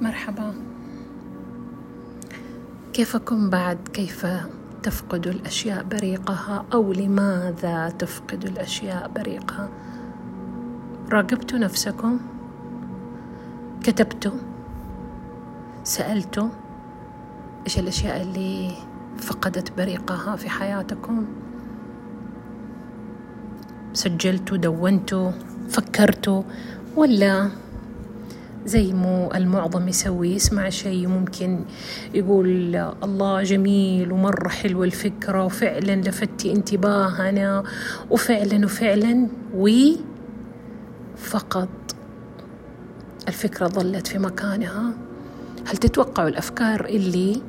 مرحبا. 0.00 0.54
كيفكم 2.92 3.50
بعد؟ 3.50 3.78
كيف 3.92 4.26
تفقد 4.82 5.26
الأشياء 5.26 5.84
بريقها؟ 5.84 6.64
أو 6.72 6.92
لماذا 6.92 7.90
تفقد 7.90 8.44
الأشياء 8.44 9.08
بريقها؟ 9.08 9.68
راقبتوا 11.12 11.58
نفسكم؟ 11.58 12.20
كتبتوا؟ 13.84 14.38
سألتوا؟ 15.84 16.48
إيش 17.66 17.78
الأشياء 17.78 18.22
اللي 18.22 18.72
فقدت 19.18 19.76
بريقها 19.76 20.36
في 20.36 20.50
حياتكم؟ 20.50 21.26
سجلتوا؟ 23.92 24.56
دونتوا؟ 24.56 25.30
فكرتوا؟ 25.68 26.42
ولا 26.96 27.50
زي 28.68 28.92
مو 28.92 29.30
المعظم 29.34 29.88
يسوي 29.88 30.34
يسمع 30.34 30.68
شيء 30.68 31.06
ممكن 31.06 31.64
يقول 32.14 32.76
الله 32.76 33.42
جميل 33.42 34.12
ومرة 34.12 34.48
حلوة 34.48 34.84
الفكرة 34.84 35.44
وفعلا 35.44 35.96
لفتي 35.96 36.52
انتباهنا 36.52 37.64
وفعلا 38.10 38.64
وفعلا 38.64 39.28
وي 39.54 39.96
فقط 41.16 41.68
الفكرة 43.28 43.66
ظلت 43.66 44.06
في 44.06 44.18
مكانها. 44.18 44.92
هل 45.66 45.76
تتوقعوا 45.76 46.28
الأفكار 46.28 46.84
اللي 46.84 47.42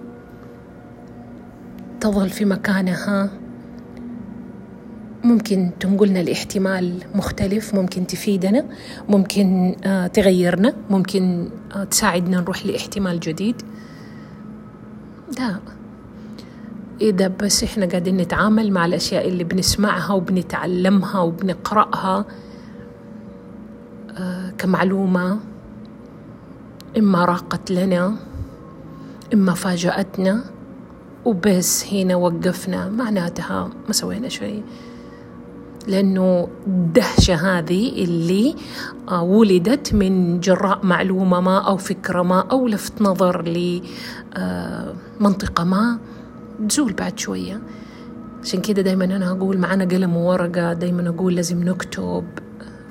تظل 2.02 2.30
في 2.30 2.46
مكانها؟ 2.46 3.30
ممكن 5.24 5.72
تنقلنا 5.80 6.20
لاحتمال 6.20 6.94
مختلف 7.16 7.76
ممكن 7.76 8.08
تفيدنا 8.08 8.66
ممكن 9.10 9.76
آه، 9.86 10.08
تغيرنا 10.08 10.74
ممكن 10.90 11.50
آه، 11.76 11.84
تساعدنا 11.84 12.42
نروح 12.42 12.66
لاحتمال 12.66 13.20
جديد. 13.20 13.62
لا. 15.40 15.60
إذا 17.02 17.28
بس 17.28 17.64
إحنا 17.64 17.86
قاعدين 17.86 18.18
نتعامل 18.18 18.72
مع 18.72 18.86
الأشياء 18.86 19.28
اللي 19.28 19.44
بنسمعها 19.44 20.14
وبنتعلمها 20.14 21.20
وبنقرأها 21.20 22.26
آه، 24.18 24.50
كمعلومة 24.58 25.40
إما 26.98 27.26
راقت 27.26 27.72
لنا 27.72 28.16
إما 29.34 29.54
فاجأتنا 29.54 30.44
وبس 31.26 31.94
هنا 31.94 32.16
وقفنا 32.16 32.90
معناتها 32.90 33.70
ما 33.88 33.94
سوينا 33.94 34.30
شيء. 34.30 34.64
لأنه 35.88 36.48
الدهشة 36.68 37.36
هذه 37.36 38.04
اللي 38.04 38.56
آه، 39.10 39.24
ولدت 39.24 39.94
من 39.94 40.40
جراء 40.40 40.86
معلومة 40.86 41.40
ما 41.40 41.58
أو 41.68 41.78
فكرة 41.78 42.22
ما 42.22 42.40
أو 42.52 42.68
لفت 42.68 43.02
نظر 43.02 43.42
لمنطقة 43.42 43.82
آه، 45.62 45.66
ما. 45.66 46.00
تزول 46.70 46.94
بعد 46.94 47.20
شوية. 47.20 47.62
عشان 48.44 48.62
كده 48.62 48.82
دايما 48.82 49.06
أنا 49.06 49.32
أقول 49.32 49.58
معنا 49.58 49.86
قلم 49.86 50.18
وورقة 50.18 50.74
دايما 50.74 51.10
أقول 51.10 51.36
لازم 51.36 51.64
نكتب. 51.64 52.24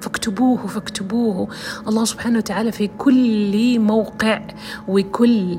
فاكتبوه 0.00 0.66
فاكتبوه. 0.66 1.48
الله 1.88 2.04
سبحانه 2.04 2.38
وتعالى 2.38 2.72
في 2.72 2.90
كل 2.98 3.78
موقع 3.80 4.40
وكل 4.88 5.58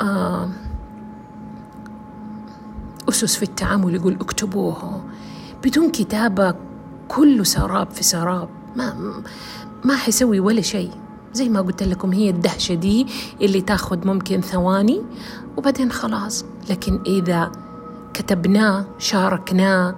آه 0.00 0.48
أسس 3.08 3.36
في 3.36 3.42
التعامل 3.42 3.94
يقول 3.94 4.14
اكتبوه 4.20 5.00
بدون 5.64 5.90
كتابة 5.90 6.54
كله 7.08 7.44
سراب 7.44 7.90
في 7.90 8.04
سراب. 8.04 8.48
ما 8.76 8.94
ما 9.84 9.96
حيسوي 9.96 10.40
ولا 10.40 10.60
شيء. 10.60 10.90
زي 11.32 11.48
ما 11.48 11.60
قلت 11.60 11.82
لكم 11.82 12.12
هي 12.12 12.30
الدهشة 12.30 12.74
دي 12.74 13.06
اللي 13.40 13.60
تاخذ 13.60 14.06
ممكن 14.06 14.40
ثواني 14.40 15.02
وبعدين 15.56 15.92
خلاص. 15.92 16.44
لكن 16.70 17.00
إذا 17.06 17.52
كتبناه 18.14 18.86
شاركناه 18.98 19.94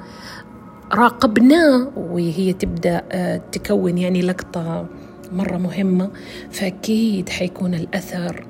راقبناه 0.92 1.88
وهي 1.96 2.52
تبدأ 2.52 3.02
آه، 3.12 3.40
تكون 3.52 3.98
يعني 3.98 4.22
لقطة 4.22 4.86
مرة 5.32 5.56
مهمة 5.56 6.10
فأكيد 6.50 7.28
حيكون 7.28 7.74
الأثر 7.74 8.46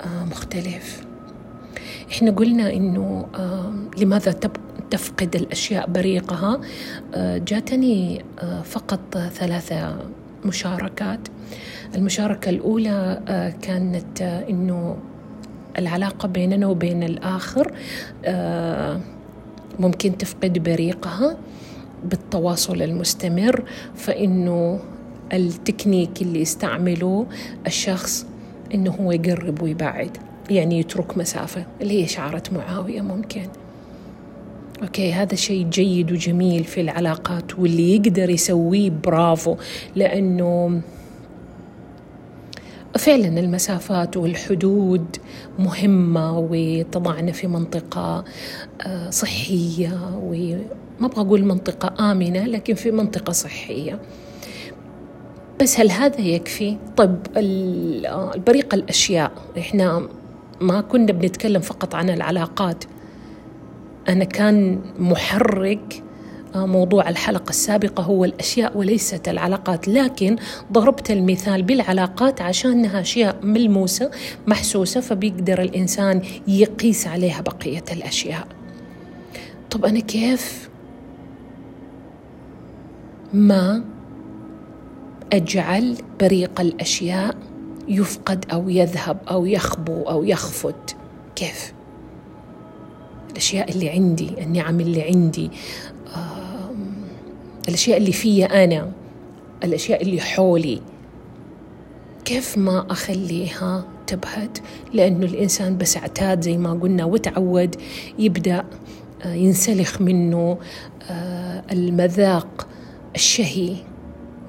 آه، 0.00 0.24
مختلف. 0.24 1.00
إحنا 2.10 2.30
قلنا 2.30 2.72
إنه 2.72 3.26
آه، 3.34 3.72
لماذا 3.98 4.32
تفقد 4.90 5.36
الأشياء 5.36 5.90
بريقها. 5.90 6.60
آه، 7.14 7.38
جاتني 7.38 8.24
آه، 8.38 8.62
فقط 8.62 9.18
ثلاثة 9.18 9.96
مشاركات. 10.44 11.20
المشاركة 11.94 12.48
الأولى 12.48 13.20
كانت 13.62 14.22
إنه 14.22 14.96
العلاقة 15.78 16.28
بيننا 16.28 16.66
وبين 16.66 17.02
الآخر 17.02 17.72
ممكن 19.78 20.18
تفقد 20.18 20.58
بريقها 20.58 21.36
بالتواصل 22.04 22.82
المستمر 22.82 23.64
فإنه 23.94 24.80
التكنيك 25.32 26.22
اللي 26.22 26.40
يستعمله 26.40 27.26
الشخص 27.66 28.26
إنه 28.74 28.90
هو 28.90 29.12
يقرب 29.12 29.62
ويبعد 29.62 30.16
يعني 30.50 30.78
يترك 30.80 31.18
مسافة 31.18 31.66
اللي 31.80 32.02
هي 32.02 32.08
شعرة 32.08 32.42
معاوية 32.52 33.00
ممكن. 33.00 33.48
okay 34.82 35.12
هذا 35.12 35.34
شيء 35.34 35.66
جيد 35.66 36.12
وجميل 36.12 36.64
في 36.64 36.80
العلاقات 36.80 37.58
واللي 37.58 37.96
يقدر 37.96 38.30
يسويه 38.30 38.90
برافو 38.90 39.56
لأنه 39.96 40.80
فعلا 42.98 43.40
المسافات 43.40 44.16
والحدود 44.16 45.16
مهمة 45.58 46.38
وتضعنا 46.50 47.32
في 47.32 47.46
منطقة 47.46 48.24
آه، 48.86 49.10
صحية 49.10 50.18
وما 50.22 51.06
أبغى 51.06 51.20
أقول 51.20 51.44
منطقة 51.44 52.12
آمنة 52.12 52.46
لكن 52.46 52.74
في 52.74 52.90
منطقة 52.90 53.32
صحية. 53.32 53.98
بس 55.60 55.80
هل 55.80 55.90
هذا 55.90 56.20
يكفي؟ 56.20 56.76
طيب 56.96 57.16
آه، 57.36 58.34
البريق 58.34 58.74
الأشياء. 58.74 59.32
إحنا 59.58 60.08
ما 60.60 60.80
كنا 60.80 61.12
بنتكلم 61.12 61.60
فقط 61.60 61.94
عن 61.94 62.10
العلاقات. 62.10 62.84
أنا 64.08 64.24
كان 64.24 64.80
محرك 64.98 66.02
آه، 66.54 66.66
موضوع 66.66 67.08
الحلقة 67.08 67.50
السابقة 67.50 68.02
هو 68.02 68.24
الأشياء 68.24 68.78
وليست 68.78 69.28
العلاقات 69.28 69.88
لكن 69.88 70.36
ضربت 70.72 71.10
المثال 71.10 71.62
بالعلاقات 71.62 72.40
عشانها 72.40 73.00
أشياء 73.00 73.36
ملموسة 73.42 74.10
محسوسة 74.46 75.00
فبيقدر 75.00 75.62
الإنسان 75.62 76.22
يقيس 76.48 77.06
عليها 77.06 77.40
بقية 77.40 77.84
الأشياء 77.92 78.46
طب 79.70 79.84
أنا 79.84 80.00
كيف 80.00 80.70
ما 83.32 83.84
أجعل 85.32 85.96
بريق 86.20 86.60
الأشياء 86.60 87.36
يفقد 87.88 88.44
أو 88.52 88.68
يذهب 88.68 89.18
أو 89.30 89.46
يخبو 89.46 90.02
أو 90.02 90.24
يخفت 90.24 90.96
كيف؟ 91.36 91.72
الأشياء 93.30 93.70
اللي 93.70 93.90
عندي 93.90 94.30
النعم 94.42 94.80
اللي 94.80 95.02
عندي 95.02 95.50
الأشياء 97.68 97.98
اللي 97.98 98.12
فيا 98.12 98.64
أنا 98.64 98.92
الأشياء 99.64 100.02
اللي 100.02 100.20
حولي. 100.20 100.80
كيف 102.24 102.58
ما 102.58 102.86
أخليها 102.90 103.84
تبهت؟ 104.06 104.58
لأنه 104.92 105.26
الإنسان 105.26 105.78
بس 105.78 105.96
اعتاد 105.96 106.40
زي 106.40 106.56
ما 106.56 106.72
قلنا 106.72 107.04
وتعود 107.04 107.76
يبدأ 108.18 108.64
آه، 109.24 109.34
ينسلخ 109.34 110.00
منه 110.00 110.58
آه، 111.10 111.64
المذاق 111.72 112.66
الشهي. 113.14 113.76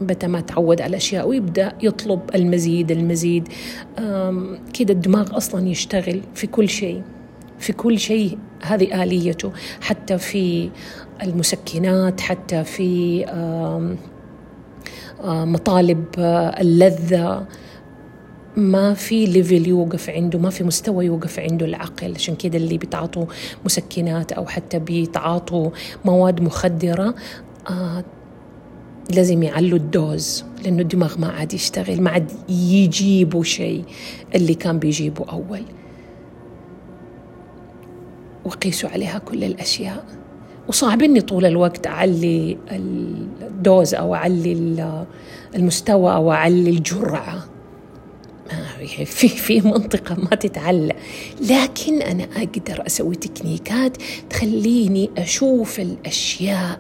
متى 0.02 0.28
ما 0.28 0.42
تعود 0.42 0.82
على 0.82 0.98
أشياء 0.98 1.28
ويبدأ 1.28 1.74
يطلب 1.82 2.20
المزيد 2.36 2.92
المزيد 2.92 3.48
كده 4.74 4.94
الدماغ 4.94 5.38
أصلا 5.38 5.68
يشتغل 5.68 6.22
في 6.36 6.48
كل 6.48 6.70
شيء 6.70 7.02
في 7.60 7.74
كل 7.74 8.00
شيء 8.00 8.38
هذه 8.62 9.04
آليته 9.04 9.52
حتى 9.82 10.18
في 10.18 10.70
المسكنات 11.24 12.22
حتى 12.22 12.64
في 12.64 13.26
مطالب 15.24 16.06
اللذة. 16.60 17.46
ما 18.58 18.94
في 18.94 19.26
level 19.26 19.68
يوقف 19.68 20.10
عنده 20.10 20.40
ما 20.40 20.50
في 20.50 20.64
مستوى 20.64 21.06
يوقف 21.06 21.40
عنده 21.40 21.66
العقل. 21.66 22.16
عشان 22.16 22.36
كده 22.36 22.58
اللي 22.58 22.78
بيتعاطوا 22.78 23.26
مسكنات 23.66 24.32
أو 24.32 24.46
حتى 24.46 24.80
بيتعاطوا 24.80 25.70
مواد 26.06 26.42
مخدرة 26.42 27.16
آه، 27.70 28.04
لازم 29.16 29.44
يعلوا 29.44 29.78
ال 29.78 29.91
dose 29.91 30.46
لأنه 30.64 30.82
الدماغ 30.82 31.20
ما 31.20 31.28
عاد 31.28 31.54
يشتغل 31.54 32.02
ما 32.02 32.10
عاد 32.10 32.32
يجيبوا 32.50 33.44
شيء 33.44 33.84
اللي 34.36 34.54
كان 34.54 34.80
بيجيبه 34.80 35.26
أول. 35.32 35.62
وقيسوا 38.46 38.90
عليها 38.90 39.20
كل 39.20 39.44
الأشياء. 39.44 40.06
وصعب 40.68 41.02
إني 41.02 41.22
طول 41.22 41.46
الوقت 41.46 41.88
أعلي 41.88 42.58
الدوز 43.42 43.94
أو 43.94 44.16
أعلي 44.16 44.86
المستوى 45.56 46.14
أو 46.14 46.32
أعلي 46.32 46.70
الجرعة. 46.70 47.46
يعني 48.80 49.06
في 49.06 49.28
في 49.28 49.62
منطقة 49.62 50.16
ما 50.16 50.36
تتعلق. 50.36 50.96
لكن 51.42 52.02
أنا 52.02 52.24
أقدر 52.24 52.86
أسوي 52.88 53.16
تكنيكات 53.16 53.98
تخليني 54.30 55.10
أشوف 55.18 55.80
الأشياء 55.80 56.80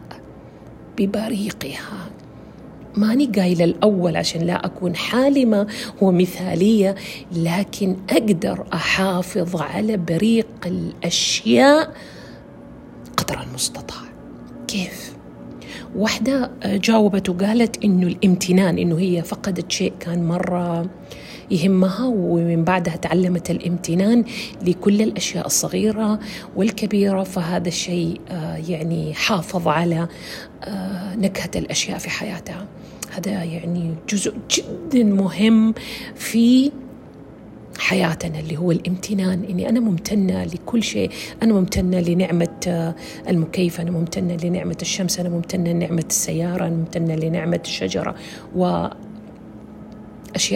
ببريقها. 0.97 2.10
ماني 2.97 3.25
قايلة 3.25 3.63
الأول 3.63 4.17
عشان 4.17 4.41
لا 4.41 4.65
أكون 4.65 4.95
حالمة 4.95 5.67
ومثالية 6.01 6.95
لكن 7.31 7.95
أقدر 8.09 8.65
أحافظ 8.73 9.61
على 9.61 9.97
بريق 9.97 10.47
الأشياء 10.65 11.93
قدر 13.17 13.41
المستطاع 13.41 14.01
كيف؟ 14.67 15.13
واحدة 15.95 16.51
جاوبت 16.65 17.29
وقالت 17.29 17.83
إنه 17.83 18.07
الامتنان 18.07 18.77
إنه 18.77 18.99
هي 18.99 19.21
فقدت 19.23 19.71
شيء 19.71 19.93
كان 19.99 20.23
مرة 20.23 20.89
يهمها 21.51 22.05
ومن 22.05 22.63
بعدها 22.63 22.95
تعلمت 22.95 23.51
الامتنان 23.51 24.23
لكل 24.65 25.01
الأشياء 25.01 25.45
الصغيرة 25.45 26.19
والكبيرة 26.55 27.23
فهذا 27.23 27.67
الشيء 27.67 28.21
آه، 28.29 28.55
يعني 28.67 29.13
حافظ 29.13 29.67
على 29.67 30.07
آه، 30.63 31.15
نكهة 31.15 31.51
الأشياء 31.55 31.97
في 31.97 32.09
حياتها 32.09 32.67
هذا 33.15 33.43
يعني 33.43 33.95
جزء 34.09 34.33
جدا 34.51 35.03
مهم 35.03 35.73
في 36.15 36.71
حياتنا 37.79 38.39
اللي 38.39 38.57
هو 38.57 38.71
الامتنان. 38.71 39.43
إني 39.49 39.69
أنا 39.69 39.79
ممتنة 39.79 40.43
لكل 40.43 40.83
شيء، 40.83 41.09
أنا 41.43 41.53
ممتنة 41.53 41.99
لنعمة 41.99 42.57
آه، 42.67 42.95
المكيف، 43.29 43.81
أنا 43.81 43.91
ممتنة 43.91 44.37
لنعمة 44.43 44.77
الشمس، 44.81 45.19
أنا 45.19 45.29
ممتنة 45.29 45.71
لنعمة 45.71 46.03
السيارة، 46.09 46.67
أنا 46.67 46.75
ممتنة 46.75 47.15
لنعمة 47.15 47.61
الشجرة. 47.65 48.15
وأشياء 48.55 48.93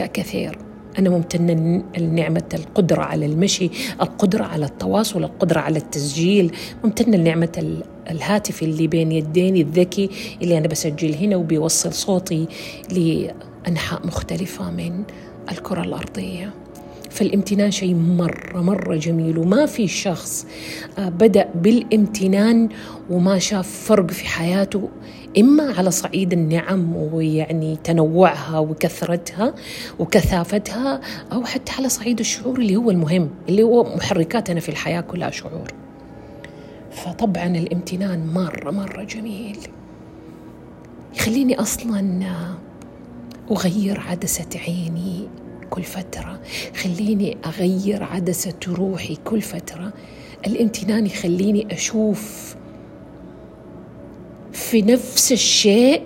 كثير. 0.08 0.65
أنا 1.00 1.10
ممتنة 1.10 1.84
لنعمة 1.98 2.50
القدرة 2.54 3.02
على 3.02 3.26
المشي 3.26 3.70
القدرة 4.02 4.44
على 4.44 4.66
التواصل 4.66 5.24
القدرة 5.24 5.60
على 5.60 5.78
التسجيل. 5.78 6.52
ممتنة 6.84 7.18
لنعمة 7.18 7.82
الهاتف 8.12 8.64
اللي 8.64 8.88
بين 8.88 9.12
يديني 9.12 9.62
الذكي 9.62 10.10
اللي 10.42 10.58
أنا 10.58 10.68
بسجل 10.68 11.14
هنا 11.14 11.36
وبيوصل 11.36 11.94
صوتي 11.94 12.48
لأنحاء 12.92 14.08
مختلفة 14.08 14.72
من 14.72 15.04
الكرة 15.52 15.82
الأرضية. 15.82 16.54
فالامتنان 17.10 17.72
شيء 17.72 17.94
مرة 17.96 18.62
مرة 18.62 18.96
جميل 18.96 19.38
وما 19.38 19.66
في 19.66 19.88
شخص 19.88 20.46
آه، 20.98 21.10
بدأ 21.10 21.50
بالامتنان 21.56 22.70
وما 23.10 23.40
شاف 23.40 23.68
فرق 23.70 24.12
في 24.12 24.26
حياته 24.28 24.90
إما 25.38 25.74
على 25.78 25.92
صعيد 25.92 26.34
النعم 26.34 26.96
ويعني 26.96 27.78
تنوعها 27.84 28.60
وكثرتها 28.60 29.54
وكثافتها 30.00 31.02
أو 31.32 31.44
حتى 31.44 31.72
على 31.72 31.90
صعيد 31.90 32.20
الشعور 32.20 32.60
اللي 32.60 32.76
هو 32.76 32.92
المهم 32.92 33.30
اللي 33.50 33.64
هو 33.64 33.84
محركاتنا 33.84 34.60
في 34.60 34.70
الحياة 34.70 35.02
كلها 35.02 35.30
شعور. 35.30 35.74
فطبعا 36.92 37.46
الامتنان 37.46 38.28
مرة 38.34 38.72
مرة 38.72 39.04
جميل. 39.04 39.58
يخليني 41.16 41.60
أصلا 41.60 42.24
أغير 43.52 44.00
عدسة 44.00 44.50
عيني 44.68 45.28
كل 45.70 45.84
فترة 45.84 46.40
خليني 46.84 47.38
أغير 47.46 48.04
عدسة 48.04 48.54
روحي 48.68 49.16
كل 49.16 49.42
فترة. 49.42 49.94
الامتنان 50.48 51.06
يخليني 51.06 51.68
أشوف 51.72 52.55
في 54.56 54.82
نفس 54.82 55.32
الشيء 55.32 56.04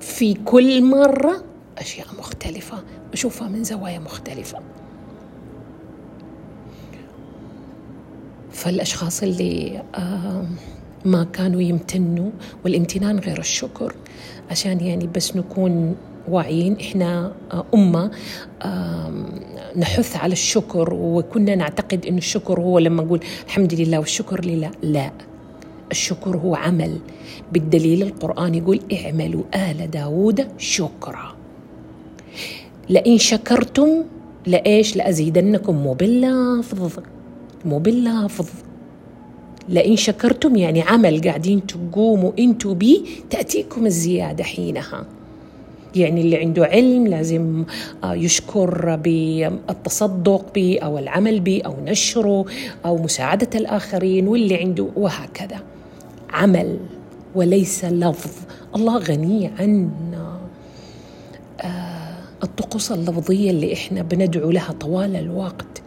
في 0.00 0.34
كل 0.34 0.84
مرة 0.84 1.44
أشياء 1.78 2.06
مختلفة. 2.18 2.82
أشوفها 3.12 3.48
من 3.48 3.64
زوايا 3.64 3.98
مختلفة. 3.98 4.58
فالأشخاص 8.52 9.22
اللي 9.22 9.82
ما 11.04 11.24
كانوا 11.32 11.60
يمتنوا 11.62 12.30
والامتنان 12.64 13.18
غير 13.18 13.38
الشكر 13.38 13.94
عشان 14.50 14.80
يعني 14.80 15.06
بس 15.06 15.36
نكون 15.36 15.96
واعيين 16.28 16.76
إحنا 16.80 17.32
أمة 17.74 18.10
نحث 19.76 20.16
على 20.16 20.32
الشكر 20.32 20.94
وكنا 20.94 21.54
نعتقد 21.54 22.06
إن 22.06 22.18
الشكر 22.18 22.60
هو 22.60 22.78
لما 22.78 23.02
نقول 23.02 23.20
الحمد 23.46 23.74
لله 23.74 23.98
والشكر 23.98 24.44
لله. 24.44 24.70
لا. 24.82 25.10
الشكر 25.90 26.36
هو 26.36 26.54
عمل. 26.54 26.98
بالدليل 27.52 28.02
القرآن 28.02 28.54
يقول 28.54 28.80
اعملوا 28.92 29.42
آل 29.54 29.90
داود 29.90 30.46
شكرا. 30.58 31.36
لئن 32.90 33.18
شكرتم 33.18 34.04
لإيش؟ 34.46 34.96
لأزيدنكم. 34.96 35.74
مو 35.76 35.92
باللفظ 35.92 36.98
مو 37.64 37.78
باللفظ 37.78 38.48
لئن 39.68 39.96
شكرتم 39.96 40.56
يعني 40.56 40.82
عمل 40.82 41.20
قاعدين 41.20 41.66
تقوموا 41.66 42.32
أنتوا 42.38 42.74
بيه 42.74 43.00
تأتيكم 43.30 43.86
الزيادة 43.86 44.44
حينها. 44.44 45.06
يعني 45.96 46.20
اللي 46.20 46.36
عنده 46.36 46.64
علم 46.64 47.06
لازم 47.06 47.64
آه، 48.04 48.14
يشكر 48.14 48.96
بالتصدق 48.96 50.54
به 50.54 50.78
أو 50.82 50.98
العمل 50.98 51.40
به 51.40 51.62
أو 51.66 51.74
نشره 51.84 52.44
أو 52.84 52.98
مساعدة 52.98 53.48
الآخرين 53.54 54.28
واللي 54.28 54.56
عنده 54.56 54.88
وهكذا. 54.96 55.60
عمل 56.30 56.78
وليس 57.34 57.84
لفظ. 57.84 58.30
الله 58.76 58.98
غني 58.98 59.50
عن 59.58 59.90
آه، 61.60 62.18
الطقوس 62.42 62.92
اللفظية 62.92 63.50
اللي 63.50 63.72
إحنا 63.74 64.02
بندعو 64.02 64.50
لها 64.50 64.72
طوال 64.72 65.16
الوقت. 65.16 65.82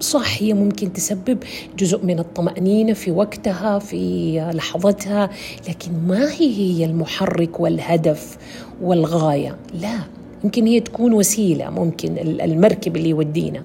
صح 0.00 0.42
هي 0.42 0.54
ممكن 0.54 0.92
تسبب 0.92 1.38
جزء 1.78 2.04
من 2.04 2.18
الطمأنينة 2.18 2.92
في 2.92 3.10
وقتها 3.10 3.78
في 3.78 4.32
لحظتها 4.54 5.30
لكن 5.68 5.92
ما 6.08 6.30
هي 6.32 6.56
هي 6.56 6.84
المحرك 6.84 7.60
والهدف 7.60 8.36
والغاية؟ 8.82 9.56
لا 9.80 9.98
يمكن 10.44 10.66
هي 10.66 10.80
تكون 10.80 11.12
وسيلة 11.12 11.70
ممكن 11.70 12.18
المركب 12.18 12.96
اللي 12.96 13.08
يودينا. 13.08 13.62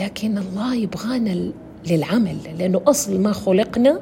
لكن 0.00 0.38
الله 0.38 0.74
يبغانا 0.74 1.52
للعمل 1.90 2.36
لأنه 2.58 2.80
أصل 2.86 3.20
ما 3.20 3.32
خلقنا 3.32 4.00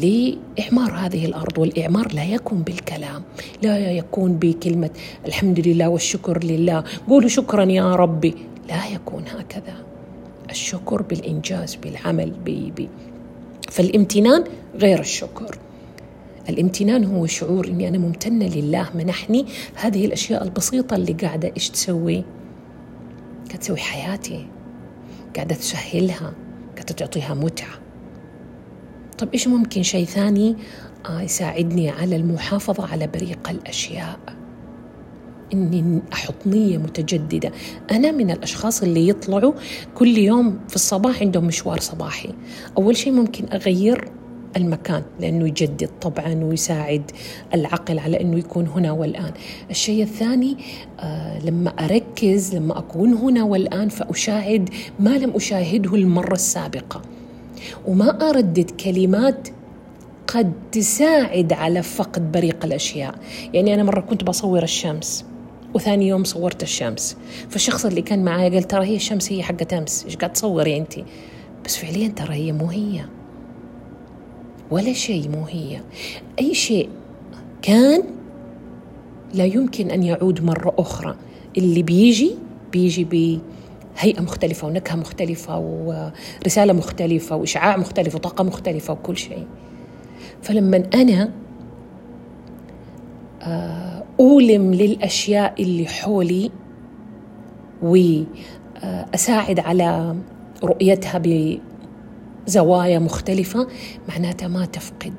لإعمار 0.00 0.92
هذه 0.92 1.24
الأرض 1.26 1.58
والإعمار 1.58 2.12
لا 2.14 2.24
يكون 2.24 2.62
بالكلام 2.62 3.22
لا 3.62 3.90
يكون 3.90 4.32
بكلمة 4.32 4.90
الحمد 5.26 5.68
لله 5.68 5.88
والشكر 5.88 6.44
لله 6.44 6.84
قولوا 7.08 7.28
شكرا 7.28 7.64
يا 7.64 7.94
ربي. 7.94 8.34
لا 8.68 8.86
يكون 8.86 9.24
هكذا. 9.28 9.74
الشكر 10.50 11.02
بالإنجاز 11.02 11.74
بالعمل 11.74 12.30
بي 12.30 12.88
فالامتنان 13.70 14.44
غير 14.74 15.00
الشكر. 15.00 15.58
الامتنان 16.48 17.04
هو 17.04 17.26
شعور 17.26 17.68
إني 17.68 17.88
أنا 17.88 17.98
ممتنة 17.98 18.46
لله 18.46 18.88
منحني 18.94 19.46
هذه 19.74 20.06
الأشياء 20.06 20.44
البسيطة 20.44 20.96
اللي 20.96 21.12
قاعدة 21.12 21.52
إيش 21.56 21.70
تسوي؟ 21.70 22.24
قاعدة 23.46 23.60
تسوي 23.60 23.76
حياتي 23.76 24.46
قاعدة 25.36 25.54
تسهلها 25.54 26.32
قاعدة 26.76 26.94
تعطيها 26.94 27.34
متعة. 27.34 27.89
طب 29.20 29.28
إيش 29.34 29.48
ممكن 29.48 29.82
شيء 29.82 30.04
ثاني 30.04 30.56
آه 31.06 31.20
يساعدني 31.20 31.90
على 31.90 32.16
المحافظة 32.16 32.86
على 32.86 33.06
بريق 33.06 33.50
الأشياء 33.50 34.18
إني 35.52 36.02
أحط 36.12 36.46
نية 36.46 36.78
متجددة 36.78 37.52
أنا 37.90 38.10
من 38.10 38.30
الأشخاص 38.30 38.82
اللي 38.82 39.08
يطلعوا 39.08 39.52
كل 39.94 40.18
يوم 40.18 40.58
في 40.68 40.74
الصباح 40.76 41.22
عندهم 41.22 41.44
مشوار 41.44 41.80
صباحي 41.80 42.34
أول 42.78 42.96
شيء 42.96 43.12
ممكن 43.12 43.44
أغير 43.52 44.08
المكان 44.56 45.02
لأنه 45.20 45.46
يجدد 45.48 45.90
طبعا 46.00 46.44
ويساعد 46.44 47.10
العقل 47.54 47.98
على 47.98 48.20
إنه 48.20 48.38
يكون 48.38 48.66
هنا 48.66 48.92
والآن. 48.92 49.32
الشيء 49.70 50.02
الثاني 50.02 50.56
آه 51.00 51.44
لما 51.46 51.70
أركز 51.70 52.54
لما 52.54 52.78
أكون 52.78 53.14
هنا 53.14 53.44
والآن 53.44 53.88
فأشاهد 53.88 54.68
ما 55.00 55.18
لم 55.18 55.30
أشاهده 55.30 55.94
المرة 55.94 56.32
السابقة. 56.34 57.02
وما 57.86 58.30
أردد 58.30 58.70
كلمات 58.70 59.48
قد 60.26 60.52
تساعد 60.72 61.52
على 61.52 61.82
فقد 61.82 62.32
بريق 62.32 62.64
الأشياء، 62.64 63.14
يعني 63.54 63.74
أنا 63.74 63.82
مرة 63.82 64.00
كنت 64.00 64.24
بصور 64.24 64.62
الشمس 64.62 65.24
وثاني 65.74 66.08
يوم 66.08 66.24
صورت 66.24 66.62
الشمس. 66.62 67.16
فالشخص 67.48 67.86
اللي 67.86 68.02
كان 68.02 68.24
معايا 68.24 68.50
قال 68.50 68.62
ترى 68.62 68.86
هي 68.86 68.96
الشمس 68.96 69.32
هي 69.32 69.42
حقت 69.42 69.72
أمس 69.72 70.04
إيش 70.04 70.16
قاعد 70.16 70.32
تصوري 70.32 70.76
انت؟ 70.76 70.94
بس 71.64 71.76
فعليا 71.76 72.08
ترى 72.08 72.34
هي 72.34 72.52
مو 72.52 72.66
هي. 72.66 73.04
ولا 74.70 74.92
شيء 74.92 75.28
مو 75.28 75.44
هي. 75.44 75.80
أي 76.38 76.54
شيء 76.54 76.88
كان 77.62 78.02
لا 79.34 79.44
يمكن 79.44 79.90
أن 79.90 80.02
يعود 80.02 80.44
مرة 80.44 80.74
أخرى. 80.78 81.16
اللي 81.58 81.82
بيجي 81.82 82.34
بيجي 82.72 83.04
بهيئه 83.96 84.20
مختلفة 84.20 84.66
ونكهة 84.66 84.96
مختلفة 84.96 85.58
ورسالة 85.58 86.72
مختلفة 86.72 87.36
وإشعاع 87.36 87.76
مختلف 87.76 88.14
وطاقة 88.14 88.44
مختلفة 88.44 88.92
وكل 88.92 89.16
شيء. 89.16 89.46
فلما 90.42 90.82
أنا 90.94 91.30
آه 93.42 94.02
أولم 94.20 94.74
للأشياء 94.74 95.62
اللي 95.62 95.86
حولي 95.86 96.50
وأساعد 97.82 99.60
على 99.60 100.16
رؤيتها 100.64 101.22
بزوايا 102.46 102.98
مختلفة 102.98 103.68
معناتها 104.08 104.48
ما 104.48 104.64
تفقد 104.64 105.14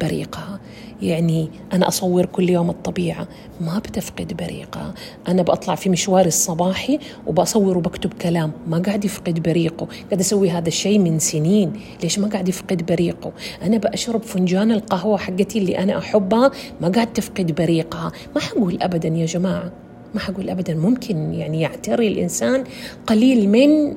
بريقها. 0.00 0.60
يعني 1.04 1.48
أنا 1.72 1.88
أصور 1.88 2.26
كل 2.26 2.50
يوم 2.50 2.70
الطبيعة. 2.70 3.28
ما 3.60 3.78
بتفقد 3.78 4.36
بريقها 4.36 4.94
أنا 5.28 5.42
بطلع 5.42 5.74
في 5.74 5.88
مشواري 5.88 6.28
الصباحي 6.28 6.98
وبصور 7.26 7.78
وبكتب 7.78 8.12
كلام. 8.14 8.52
ما 8.66 8.78
قاعد 8.78 9.04
يفقد 9.04 9.42
بريقه. 9.42 9.86
قاعد 9.86 10.20
أسوي 10.20 10.50
هذا 10.50 10.68
الشيء 10.68 10.98
من 10.98 11.18
سنين. 11.18 11.72
ليش 12.02 12.18
ما 12.18 12.28
قاعد 12.28 12.48
يفقد 12.48 12.86
بريقه؟ 12.86 13.32
أنا 13.62 13.76
بأشرب 13.78 14.22
فنجان 14.22 14.72
القهوة 14.72 15.16
حقتي 15.16 15.58
اللي 15.58 15.78
أنا 15.78 15.98
أحبها. 15.98 16.50
ما 16.80 16.88
قاعد 16.88 17.12
تفقد 17.12 17.52
بريقها. 17.52 18.12
ما 18.34 18.40
حقول 18.40 18.78
أبدا 18.82 19.08
يا 19.08 19.26
جماعة. 19.26 19.72
ما 20.14 20.20
حقول 20.20 20.50
أبدا. 20.50 20.74
ممكن 20.74 21.34
يعني 21.34 21.60
يعتري 21.60 22.08
الإنسان 22.08 22.64
قليل 23.06 23.48
من 23.48 23.96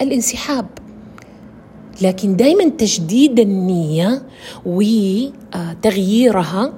الانسحاب. 0.00 0.66
لكن 2.02 2.36
دائما 2.36 2.68
تجديد 2.68 3.40
النية 3.40 4.22
وتغييرها 4.66 6.72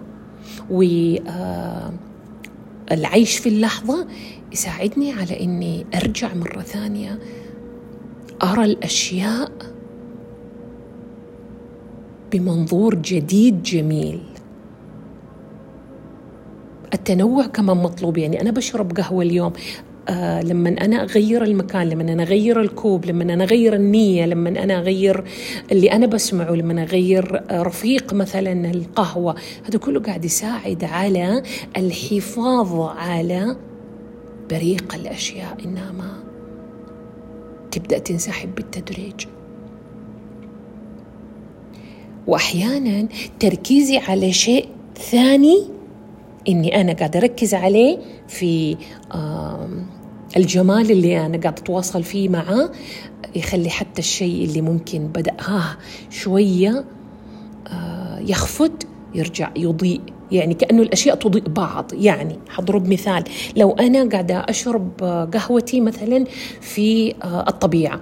والعيش 2.91 3.39
في 3.39 3.49
اللحظة 3.49 4.07
يساعدني 4.53 5.13
على 5.13 5.41
إني 5.41 5.87
أرجع 5.95 6.35
مرة 6.35 6.61
ثانية 6.61 7.19
أرى 8.43 8.65
الأشياء 8.65 9.53
بمنظور 12.33 12.95
جديد 12.95 13.63
جميل. 13.63 14.21
التنوع 16.95 17.47
كمان 17.47 17.77
مطلوب. 17.77 18.19
يعني 18.19 18.41
أنا 18.41 18.51
بشرب 18.51 18.97
قهوة 18.97 19.23
اليوم 19.23 19.53
آه 20.09 20.43
لما 20.43 20.69
أنا 20.69 21.03
أغير 21.03 21.45
المكان 21.45 21.89
لما 21.89 22.03
أنا 22.03 22.23
أغير 22.23 22.61
الكوب 22.61 23.07
لما 23.07 23.23
أنا 23.23 23.45
أغير 23.45 23.75
النية 23.75 24.27
لما 24.27 24.49
أنا 24.49 24.79
أغير 24.79 25.25
اللي 25.73 25.93
أنا 25.93 26.07
بسمعه 26.07 26.51
لما 26.51 26.73
أنا 26.73 26.83
أغير 26.83 27.43
رفيق 27.53 28.15
مثلا 28.15 28.71
القهوة. 28.71 29.35
هذا 29.69 29.79
كله 29.79 30.01
قاعد 30.01 30.25
يساعد 30.25 30.85
على 30.85 31.43
الحفاظ 31.77 32.81
على 32.81 33.57
بريق 34.51 34.95
الأشياء. 34.95 35.57
إنها 35.65 35.93
ما 35.93 36.11
تبدأ 37.71 37.99
تنسحب 37.99 38.55
بالتدريج. 38.55 39.27
وأحيانا 42.27 43.09
تركيزي 43.41 43.97
على 43.99 44.33
شيء 44.33 44.69
ثاني 45.11 45.69
إني 46.49 46.81
أنا 46.81 46.93
قاعدة 46.93 47.19
أركز 47.19 47.55
عليه 47.55 47.99
في 48.29 48.77
الجمال 50.37 50.91
اللي 50.91 51.27
أنا 51.27 51.39
قاعدة 51.39 51.49
أتواصل 51.49 52.03
فيه 52.03 52.29
معاه 52.29 52.71
يخلي 53.37 53.71
حتى 53.71 53.99
الشيء 53.99 54.45
اللي 54.45 54.61
ممكن 54.61 55.07
بدا 55.07 55.33
ها 55.41 55.77
شوية 56.11 56.85
آه، 57.69 58.19
يخفت 58.21 58.87
يرجع 59.15 59.51
يضيء. 59.57 60.01
يعني 60.33 60.55
كأنه 60.55 60.83
الأشياء 60.83 61.17
تضيء 61.17 61.49
بعض. 61.49 61.91
يعني 61.95 62.39
حضرب 62.49 62.89
مثال 62.93 63.25
لو 63.57 63.71
أنا 63.71 64.09
قاعدة 64.09 64.39
أشرب 64.39 64.91
قهوتي 65.35 65.81
مثلا 65.81 66.25
في 66.61 67.15
آه، 67.25 67.45
الطبيعة 67.49 68.01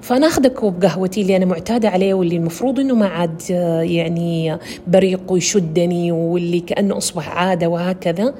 فأنا 0.00 0.26
اخذ 0.26 0.46
كوب 0.48 0.84
قهوتي 0.84 1.22
اللي 1.22 1.36
أنا 1.36 1.44
معتادة 1.44 1.88
عليه 1.88 2.14
واللي 2.14 2.36
المفروض 2.36 2.80
إنه 2.80 2.94
ما 2.94 3.06
عاد 3.06 3.42
آه، 3.50 3.82
يعني 3.82 4.58
بريق 4.86 5.32
ويشدني 5.32 6.12
واللي 6.12 6.60
كأنه 6.60 6.96
أصبح 6.96 7.28
عادة 7.28 7.68
وهكذا. 7.68 8.34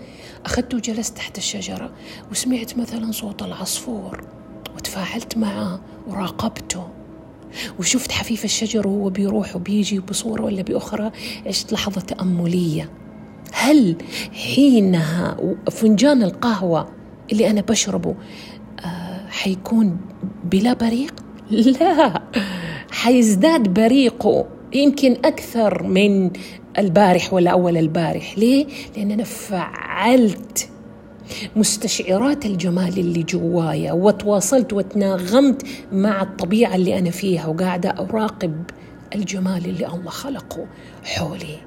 اخذته 0.45 0.77
وجلست 0.77 1.17
تحت 1.17 1.39
الشجرة 1.39 1.91
وسمعت 2.31 2.79
مثلا 2.79 3.13
صوت 3.13 3.43
العصفور 3.43 4.25
وتفاعلت 4.77 5.39
معه 5.39 5.81
وراقبته 6.07 6.89
وشفت 7.79 8.13
حفيف 8.13 8.45
الشجر 8.45 8.89
وهو 8.89 9.11
بيروح 9.11 9.57
وبيجي 9.57 9.99
بصورة 9.99 10.43
ولا 10.43 10.63
بأخرى. 10.63 11.11
عشت 11.47 11.73
لحظة 11.73 12.01
تأملية. 12.01 12.91
هل 13.53 13.97
حينها 14.33 15.37
فنجان 15.71 16.23
القهوة 16.23 16.89
اللي 17.33 17.51
أنا 17.51 17.61
بشربه 17.61 18.15
آه 18.85 19.27
حيكون 19.29 19.97
بلا 20.45 20.73
بريق؟ 20.73 21.15
لا 21.51 22.23
حيزداد 22.91 23.69
بريقه. 23.69 24.47
يمكن 24.73 25.17
أكثر 25.25 25.83
من 25.83 26.31
البارح 26.79 27.33
ولا 27.33 27.51
أول 27.51 27.77
البارح. 27.77 28.39
ليه؟ 28.39 28.67
لأن 28.97 29.11
أنا 29.11 29.25
فعلت 29.25 30.69
مستشعرات 31.57 32.47
الجمال 32.47 32.99
اللي 32.99 33.23
جوايا 33.23 33.93
وتواصلت 33.93 34.73
وتناغمت 34.73 35.67
مع 35.93 36.23
الطبيعة 36.23 36.75
اللي 36.75 36.99
أنا 36.99 37.11
فيها 37.11 37.47
وقاعدة 37.47 37.91
أراقب 37.91 38.63
الجمال 39.15 39.67
اللي 39.67 39.87
الله 39.87 40.11
خلقه 40.11 40.67
حولي. 41.05 41.59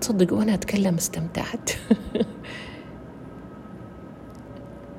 تصدق 0.00 0.32
وأنا 0.32 0.54
أتكلم 0.54 0.94
استمتعت. 0.94 1.70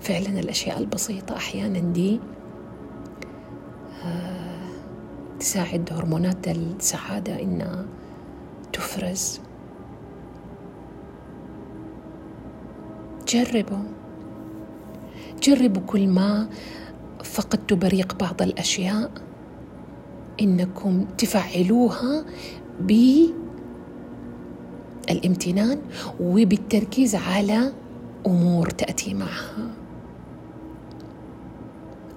فعلا 0.02 0.40
الأشياء 0.40 0.80
البسيطة 0.80 1.36
أحيانا 1.36 1.80
دي 1.80 2.20
تساعد 5.40 5.90
هرمونات 5.94 6.48
السعادة 6.48 7.42
إنها 7.42 7.86
تفرز. 8.74 9.40
جربوا. 13.28 13.84
جربوا 15.44 15.82
كل 15.82 16.08
ما 16.08 16.50
فقدتوا 17.24 17.78
بريق 17.78 18.16
بعض 18.20 18.42
الأشياء 18.42 19.12
إنكم 20.42 21.06
تفعلوها 21.18 22.26
بالامتنان 25.08 25.82
وبالتركيز 26.20 27.16
على 27.16 27.74
أمور 28.28 28.70
تأتي 28.70 29.14
معها. 29.14 29.72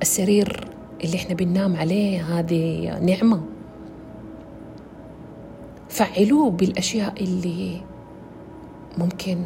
السرير 0.02 0.67
اللي 1.04 1.16
إحنا 1.16 1.34
بننام 1.34 1.76
عليه 1.76 2.38
هذه 2.38 2.98
نعمة. 2.98 3.40
فعلوه 5.88 6.50
بالأشياء 6.50 7.22
اللي 7.24 7.80
ممكن 8.98 9.42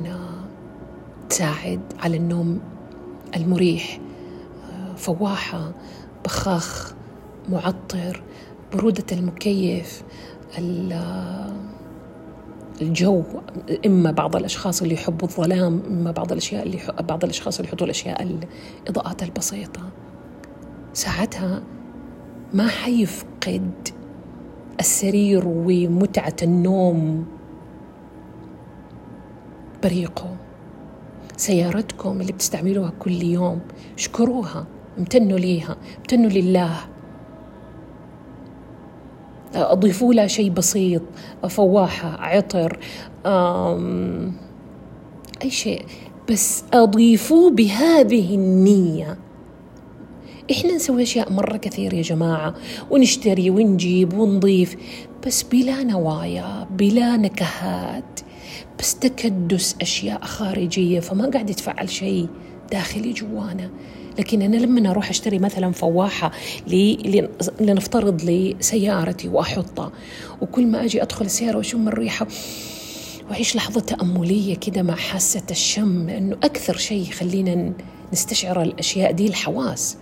تساعد 1.29 1.81
على 2.01 2.17
النوم 2.17 2.61
المريح. 3.37 4.01
فواحة 4.97 5.73
بخاخ 6.25 6.95
معطر 7.49 8.23
برودة 8.73 9.05
المكيف 9.13 10.03
الجو. 12.83 13.23
إما 13.87 14.11
بعض 14.11 14.37
الأشخاص 14.37 14.83
اللي 14.83 14.95
يحبوا 14.95 15.29
الظلام 15.29 15.83
إما 15.87 16.11
بعض 16.11 16.33
الأشياء 16.33 16.63
اللي 16.63 16.79
بعض 17.09 17.25
الأشخاص 17.25 17.59
اللي 17.59 17.69
يحطوا 17.69 17.87
الأشياء 17.87 18.23
الإضاءات 18.87 19.23
البسيطة. 19.23 19.81
ساعتها 20.93 21.63
ما 22.53 22.67
حيفقد 22.69 23.89
السرير 24.81 25.43
ومتعة 25.47 26.37
النوم. 26.43 27.27
بريقة. 29.83 30.37
سيارتكم 31.37 32.21
اللي 32.21 32.33
بتستعملوها 32.33 32.93
كل 32.99 33.23
يوم 33.23 33.61
اشكروها 33.99 34.67
امتنوا 34.99 35.39
ليها 35.39 35.77
امتنوا 35.99 36.31
لله. 36.31 36.77
أضيفوا 39.55 40.15
لها 40.15 40.27
شيء 40.27 40.51
بسيط 40.51 41.03
فواحة 41.49 42.09
عطر 42.09 42.79
أي 45.43 45.51
شيء. 45.51 45.85
بس 46.31 46.65
أضيفوه 46.73 47.51
بهذه 47.51 48.35
النية. 48.35 49.19
إحنا 50.51 50.75
نسوي 50.77 51.03
أشياء 51.03 51.33
مرة 51.33 51.57
كثير 51.57 51.95
يا 51.95 52.03
جماعة 52.03 52.55
ونشتري 52.91 53.51
ونجيب 53.51 54.13
ونضيف 54.19 54.77
بس 55.27 55.43
بلا 55.43 55.83
نوايا 55.83 56.67
بلا 56.71 57.17
نكهات 57.17 58.21
بس 58.79 58.95
تكدس 58.95 59.77
أشياء 59.83 60.25
خارجية 60.25 61.01
فما 61.01 61.31
قاعد 61.31 61.51
يتفعل 61.51 61.91
شيء 61.91 62.29
داخلي 62.73 63.13
جوانا. 63.13 63.71
لكن 64.19 64.43
أنا 64.43 64.57
لما 64.57 64.91
أروح 64.91 65.11
أشتري 65.11 65.39
مثلا 65.39 65.73
فواحة 65.73 66.33
لنفترض 67.61 68.23
لسيارتي 68.25 69.29
وأحطها 69.29 69.93
وكل 70.43 70.67
ما 70.67 70.85
أجي 70.85 71.03
أدخل 71.03 71.25
السيارة 71.25 71.57
وأشم 71.57 71.89
الريحة 71.89 72.27
وأعيش 73.31 73.57
لحظة 73.57 73.81
تأملية 73.81 74.55
كده 74.57 74.83
مع 74.83 74.95
حاسة 74.95 75.43
الشم 75.51 76.07
لأنه 76.07 76.37
أكثر 76.43 76.77
شيء 76.77 77.03
يخلينا 77.03 77.73
نستشعر 78.13 78.63
الأشياء 78.63 79.13
دي 79.13 79.27
الحواس. 79.27 79.97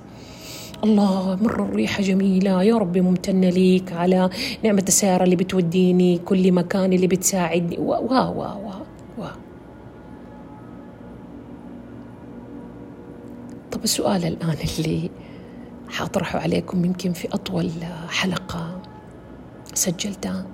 الله 0.84 1.38
مرة 1.42 1.62
الريحة 1.62 2.02
جميلة. 2.02 2.62
يا 2.62 2.76
ربي 2.76 3.00
ممتنة 3.00 3.48
ليك 3.48 3.92
على 3.92 4.30
نعمة 4.64 4.84
السيارة 4.88 5.24
اللي 5.24 5.36
بتوديني 5.36 6.18
كل 6.18 6.52
مكان 6.52 6.92
اللي 6.92 7.06
بتساعدني. 7.06 7.78
و 7.78 7.92
و 7.92 8.14
و 8.14 8.42
و, 8.42 8.72
و. 9.18 9.24
طب 13.72 13.84
السؤال 13.84 14.24
الآن 14.24 14.56
اللي 14.78 15.10
حاطرحه 15.88 16.38
عليكم 16.38 16.84
يمكن 16.84 17.12
في 17.12 17.28
أطول 17.34 17.70
حلقة 18.08 18.80
سجلتها. 19.74 20.46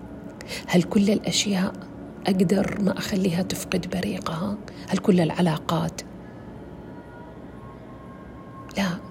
هل 0.66 0.83
كل 0.83 1.11
الأشياء 1.11 1.73
أقدر 2.26 2.78
ما 2.80 2.99
أخليها 2.99 3.42
تفقد 3.42 3.87
بريقها؟ 3.90 4.56
هل 4.88 4.99
كل 4.99 5.21
العلاقات؟ 5.21 6.00
لا. 8.78 9.06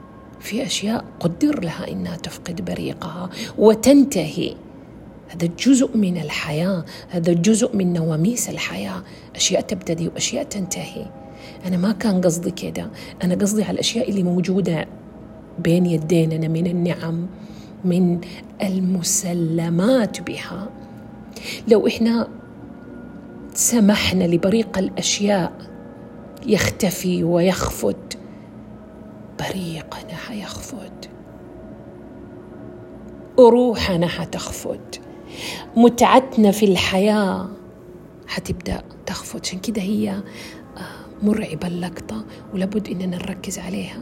في 0.45 0.65
أشياء 0.65 1.05
قدر 1.19 1.63
لها 1.63 1.91
إنها 1.91 2.15
تفقد 2.17 2.65
بريقها 2.65 3.29
وتنتهي. 3.57 4.55
هذا 5.29 5.49
جزء 5.59 5.97
من 5.97 6.17
الحياة 6.17 6.85
هذا 7.09 7.33
جزء 7.33 7.75
من 7.75 7.93
نواميس 7.93 8.49
الحياة. 8.49 9.03
أشياء 9.35 9.61
تبتدي 9.61 10.07
وأشياء 10.07 10.43
تنتهي. 10.43 11.05
أنا 11.65 11.77
ما 11.77 11.91
كان 11.91 12.21
قصدي 12.21 12.51
كده. 12.51 12.89
أنا 13.23 13.35
قصدي 13.35 13.63
على 13.63 13.71
الأشياء 13.71 14.09
اللي 14.09 14.23
موجودة 14.23 14.87
بين 15.59 15.85
يديننا 15.85 16.47
من 16.47 16.67
النعم 16.67 17.27
من 17.85 18.21
المسلمات 18.61 20.21
بها. 20.21 20.69
لو 21.67 21.87
إحنا 21.87 22.27
سمحنا 23.53 24.23
لبريق 24.23 24.77
الأشياء 24.77 25.51
يختفي 26.45 27.23
ويخفت 27.23 28.17
بريقنا 29.39 30.15
حيخفت 30.15 31.09
روحنا 33.39 34.07
حتخفت 34.07 35.01
متعتنا 35.77 36.51
في 36.51 36.65
الحياة 36.65 37.47
حتبدأ 38.27 38.81
تخفت 39.05 39.41
عشان 39.47 39.59
كده 39.59 39.81
هي 39.81 40.09
آه، 40.11 41.23
مرعبة 41.23 41.67
اللقطة 41.67 42.25
ولابد 42.53 42.87
إننا 42.89 43.17
نركز 43.17 43.59
عليها. 43.59 43.99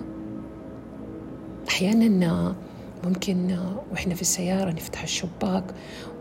أحيانا 1.70 2.56
ممكن 3.04 3.58
وإحنا 3.92 4.16
في 4.16 4.22
السيارة 4.22 4.72
نفتح 4.72 5.04
الشباك 5.04 5.64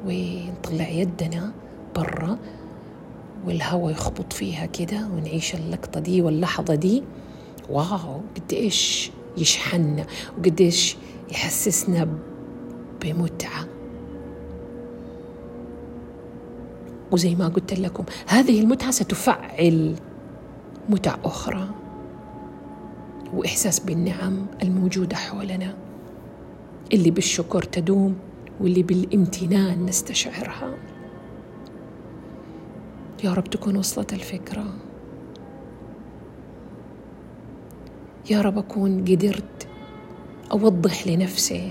ونطلع 0.07 0.89
يدنا 0.89 1.53
برا 1.97 2.39
والهواء 3.47 3.93
يخبط 3.93 4.33
فيها 4.33 4.67
كده 4.67 5.09
ونعيش 5.15 5.55
اللقطة 5.55 6.01
دي 6.01 6.23
واللحظة 6.23 6.75
دي. 6.75 7.03
واو 7.71 8.21
قد 8.37 8.53
إيش 8.53 9.11
يشحننا 9.37 10.07
وقد 10.39 10.61
إيش 10.61 10.97
يحسسنا 11.31 12.09
بمتعة. 13.03 13.67
وزي 17.13 17.35
ما 17.35 17.49
قلت 17.49 17.75
لكم 17.75 18.05
هذه 18.27 18.61
المتعة 18.61 18.91
ستفعل 18.91 19.97
متع 20.89 21.17
أخرى 21.25 21.69
وإحساس 23.35 23.81
بالنعم 23.81 24.47
الموجودة 24.63 25.17
حولنا 25.17 25.75
اللي 26.93 27.11
بالشكر 27.11 27.63
تدوم 27.63 28.17
واللي 28.61 28.83
بالامتنان 28.83 29.87
نستشعرها. 29.87 30.75
يا 33.25 33.35
رب 33.35 33.45
تكون 33.45 33.77
وصلت 33.77 34.13
الفكرة. 34.13 34.65
يا 38.31 38.41
رب 38.41 38.59
أكون 38.59 39.05
قدرت 39.05 39.69
أوضح 40.53 41.07
لنفسي 41.07 41.71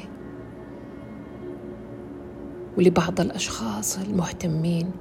ولبعض 2.78 3.22
الأشخاص 3.22 3.98
المهتمين 4.00 4.92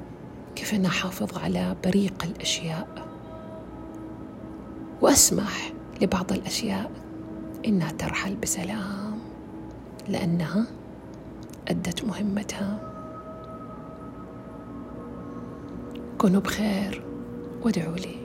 كيف 0.57 0.75
أنا 0.75 0.89
أحافظ 0.89 1.39
على 1.39 1.77
بريق 1.85 2.25
الأشياء. 2.25 3.09
وأسمح 5.01 5.73
لبعض 6.03 6.33
الأشياء 6.33 6.91
إنها 7.67 7.91
ترحل 7.91 8.35
بسلام 8.37 9.19
لأنها 10.09 10.67
أدت 11.69 12.05
مهمتها. 12.05 12.79
كونوا 16.19 16.41
بخير 16.41 17.03
وادعوا 17.63 17.97
لي. 17.97 18.20